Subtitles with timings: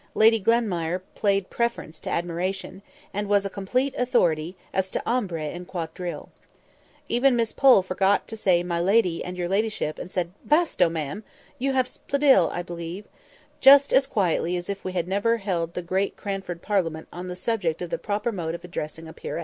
[0.15, 2.81] Lady Glenmire played Preference to admiration,
[3.13, 6.29] and was a complete authority as to Ombre and Quadrille.
[7.07, 10.89] Even Miss Pole quite forgot to say "my lady," and "your ladyship," and said "Basto!
[10.89, 11.23] ma'am";
[11.59, 13.05] "you have Spadille, I believe,"
[13.59, 17.35] just as quietly as if we had never held the great Cranford Parliament on the
[17.35, 19.39] subject of the proper mode of addressing a peeress.